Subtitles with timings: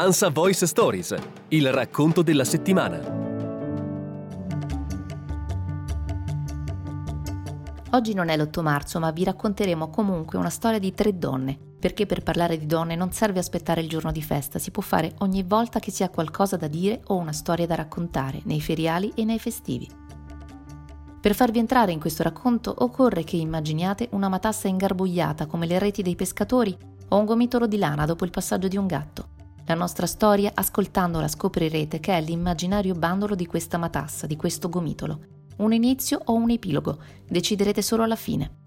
[0.00, 1.12] ANSA Voice Stories,
[1.48, 3.00] il racconto della settimana.
[7.90, 12.06] Oggi non è l'8 marzo, ma vi racconteremo comunque una storia di tre donne, perché
[12.06, 15.42] per parlare di donne non serve aspettare il giorno di festa, si può fare ogni
[15.42, 19.24] volta che si ha qualcosa da dire o una storia da raccontare, nei feriali e
[19.24, 19.90] nei festivi.
[21.20, 26.02] Per farvi entrare in questo racconto occorre che immaginiate una matassa ingarbugliata come le reti
[26.02, 29.37] dei pescatori o un gomitolo di lana dopo il passaggio di un gatto.
[29.68, 35.20] La nostra storia, ascoltandola, scoprirete che è l'immaginario bandolo di questa matassa, di questo gomitolo.
[35.58, 38.60] Un inizio o un epilogo, deciderete solo alla fine.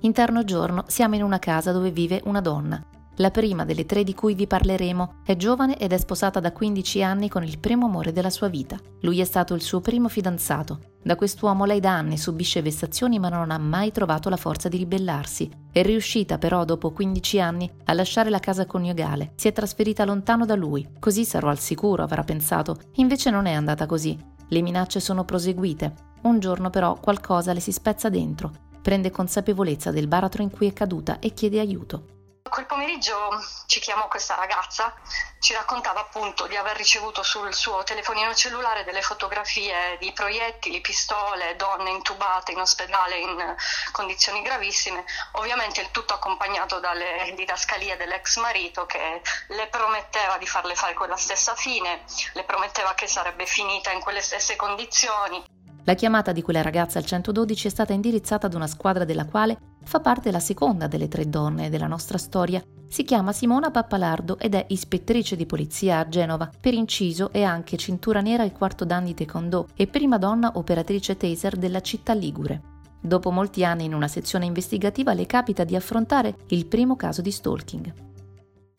[0.00, 2.82] Interno giorno siamo in una casa dove vive una donna.
[3.16, 7.02] La prima delle tre di cui vi parleremo è giovane ed è sposata da 15
[7.02, 8.78] anni con il primo amore della sua vita.
[9.00, 10.78] Lui è stato il suo primo fidanzato.
[11.02, 14.78] Da quest'uomo lei da anni subisce vessazioni ma non ha mai trovato la forza di
[14.78, 15.50] ribellarsi.
[15.70, 19.32] È riuscita però dopo 15 anni a lasciare la casa coniugale.
[19.36, 20.88] Si è trasferita lontano da lui.
[20.98, 22.76] Così sarò al sicuro, avrà pensato.
[22.94, 24.18] Invece non è andata così.
[24.48, 26.08] Le minacce sono proseguite.
[26.22, 28.50] Un giorno però qualcosa le si spezza dentro.
[28.82, 32.19] Prende consapevolezza del baratro in cui è caduta e chiede aiuto.
[32.50, 33.30] Quel pomeriggio
[33.66, 34.92] ci chiamò questa ragazza,
[35.38, 41.54] ci raccontava appunto di aver ricevuto sul suo telefonino cellulare delle fotografie di proiettili, pistole,
[41.54, 43.56] donne intubate in ospedale in
[43.92, 50.74] condizioni gravissime, ovviamente il tutto accompagnato dalle didascalie dell'ex marito che le prometteva di farle
[50.74, 55.59] fare quella stessa fine, le prometteva che sarebbe finita in quelle stesse condizioni.
[55.90, 59.58] La chiamata di quella ragazza al 112 è stata indirizzata ad una squadra della quale
[59.82, 62.62] fa parte la seconda delle tre donne della nostra storia.
[62.86, 66.48] Si chiama Simona Pappalardo ed è ispettrice di polizia a Genova.
[66.60, 71.16] Per inciso è anche cintura nera al quarto dan di taekwondo e prima donna operatrice
[71.16, 72.62] taser della città ligure.
[73.00, 77.32] Dopo molti anni in una sezione investigativa le capita di affrontare il primo caso di
[77.32, 78.09] stalking.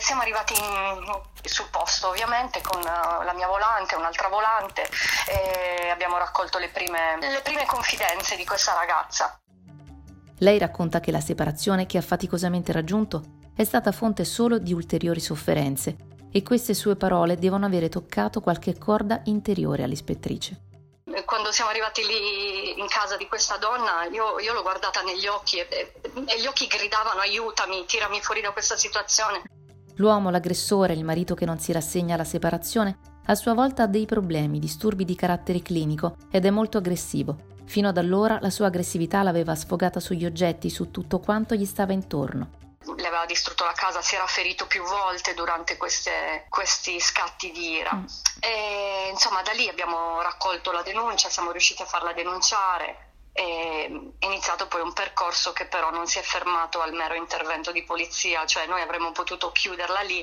[0.00, 4.88] Siamo arrivati in, sul posto ovviamente con uh, la mia volante, un'altra volante
[5.28, 9.38] e abbiamo raccolto le prime, le prime confidenze di questa ragazza.
[10.38, 13.22] Lei racconta che la separazione che ha faticosamente raggiunto
[13.54, 15.96] è stata fonte solo di ulteriori sofferenze
[16.32, 20.68] e queste sue parole devono avere toccato qualche corda interiore all'ispettrice.
[21.24, 25.58] Quando siamo arrivati lì in casa di questa donna, io, io l'ho guardata negli occhi
[25.58, 25.92] e,
[26.26, 29.42] e gli occhi gridavano aiutami, tirami fuori da questa situazione.
[29.96, 34.06] L'uomo, l'aggressore, il marito che non si rassegna alla separazione, a sua volta ha dei
[34.06, 37.36] problemi, disturbi di carattere clinico ed è molto aggressivo.
[37.64, 41.92] Fino ad allora la sua aggressività l'aveva sfogata sugli oggetti, su tutto quanto gli stava
[41.92, 42.58] intorno.
[42.96, 47.72] Le aveva distrutto la casa, si era ferito più volte durante queste, questi scatti di
[47.72, 47.94] ira.
[47.94, 48.04] Mm.
[48.40, 53.88] E, insomma, da lì abbiamo raccolto la denuncia, siamo riusciti a farla denunciare è
[54.20, 58.44] iniziato poi un percorso che però non si è fermato al mero intervento di polizia,
[58.46, 60.18] cioè noi avremmo potuto chiuderla lì.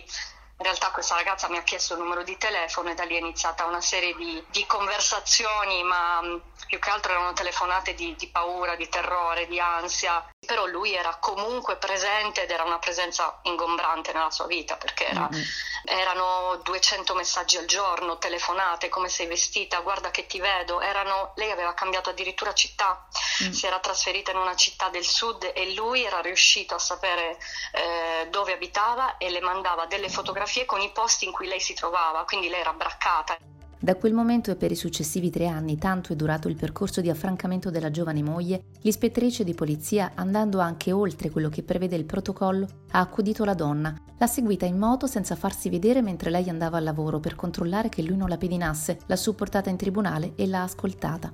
[0.59, 3.19] In realtà questa ragazza mi ha chiesto il numero di telefono e da lì è
[3.19, 6.19] iniziata una serie di, di conversazioni, ma
[6.65, 10.27] più che altro erano telefonate di, di, paura, di terrore, di ansia.
[10.47, 15.29] Però lui era comunque presente ed era una presenza ingombrante nella sua vita perché era,
[15.31, 15.41] mm-hmm
[15.87, 21.49] erano 200 messaggi al giorno, telefonate, come sei vestita, guarda che ti vedo, erano, lei
[21.49, 23.07] aveva cambiato addirittura città,
[23.43, 23.51] mm.
[23.51, 27.37] si era trasferita in una città del sud e lui era riuscito a sapere
[27.71, 31.73] eh, dove abitava e le mandava delle fotografie con i posti in cui lei si
[31.73, 33.37] trovava, quindi lei era braccata.
[33.79, 37.11] Da quel momento e per i successivi tre anni, tanto è durato il percorso di
[37.11, 42.67] affrancamento della giovane moglie, l'ispettrice di polizia, andando anche oltre quello che prevede il protocollo,
[42.91, 46.83] ha accudito la donna, l'ha seguita in moto senza farsi vedere mentre lei andava al
[46.83, 51.31] lavoro per controllare che lui non la pedinasse, l'ha supportata in tribunale e l'ha ascoltata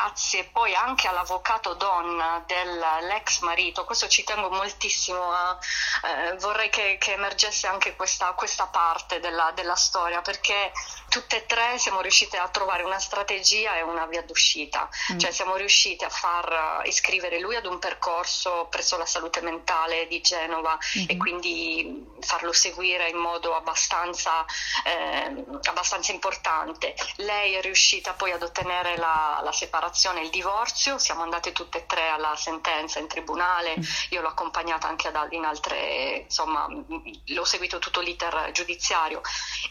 [0.00, 5.58] grazie poi anche all'avvocato donna dell'ex marito, questo ci tengo moltissimo a,
[6.04, 10.72] eh, vorrei che, che, emergesse anche questa, questa parte della, della, storia, perché
[11.10, 15.18] tutte e tre siamo riuscite a trovare una strategia e una via d'uscita, mm.
[15.18, 20.22] cioè siamo riusciti a far iscrivere lui ad un percorso presso la salute mentale di
[20.22, 21.08] Genova mm-hmm.
[21.10, 24.46] e quindi farlo seguire in modo abbastanza,
[24.84, 26.94] eh, abbastanza importante.
[27.16, 29.88] Lei è riuscita poi ad ottenere la, la separazione,
[30.22, 33.82] il divorzio, siamo andate tutte e tre alla sentenza in tribunale, mm.
[34.10, 39.20] io l'ho accompagnata anche ad, in altre, insomma, l'ho seguito tutto l'iter giudiziario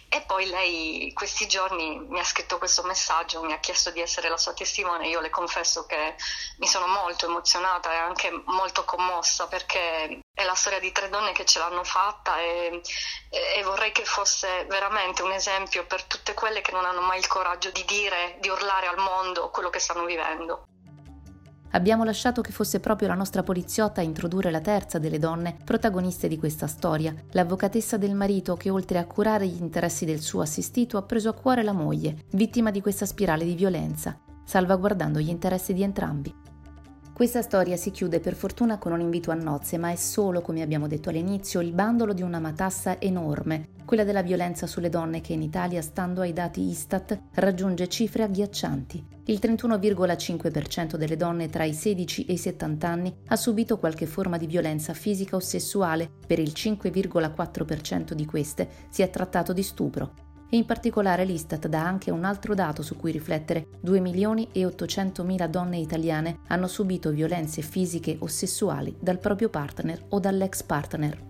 [0.09, 4.29] e poi lei questi giorni mi ha scritto questo messaggio, mi ha chiesto di essere
[4.29, 6.15] la sua testimone, io le confesso che
[6.57, 11.33] mi sono molto emozionata e anche molto commossa perché è la storia di tre donne
[11.33, 12.81] che ce l'hanno fatta e,
[13.29, 17.27] e, vorrei che fosse veramente un esempio per tutte quelle che non hanno mai il
[17.27, 20.63] coraggio di dire, di urlare al mondo quello che stanno vivendo.
[21.71, 26.29] Abbiamo lasciato che fosse proprio la nostra poliziotta a introdurre la terza delle donne protagoniste
[26.29, 30.97] di questa storia, l'avvocatessa del marito che oltre a curare gli interessi del suo assistito
[30.97, 35.73] ha preso a cuore la moglie, vittima di questa spirale di violenza, salvaguardando gli interessi
[35.73, 36.48] di entrambi.
[37.19, 40.61] Questa storia si chiude per fortuna con un invito a nozze, ma è solo, come
[40.61, 45.33] abbiamo detto all'inizio, il bandolo di una matassa enorme, quella della violenza sulle donne che
[45.33, 49.05] in Italia, stando ai dati Istat, raggiunge cifre agghiaccianti.
[49.25, 54.37] Il 31,5% delle donne tra i 16 e i 70 anni ha subito qualche forma
[54.37, 60.27] di violenza fisica o sessuale, per il 5,4% di queste si è trattato di stupro
[60.49, 63.67] e in particolare l'Istat dà anche un altro dato su cui riflettere.
[63.81, 69.49] 2 milioni e 800 mila donne italiane hanno subito violenze fisiche o sessuali dal proprio
[69.49, 71.28] partner o dall'ex partner